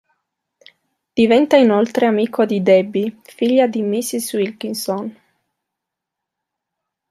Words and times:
Diventa 1.15 1.57
inoltre 1.57 2.07
amico 2.07 2.43
di 2.45 2.63
Debbie, 2.63 3.19
figlia 3.23 3.67
di 3.67 3.83
Mrs. 3.83 4.33
Wilkinson. 4.33 5.19